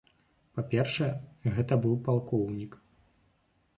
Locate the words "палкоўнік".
2.11-2.71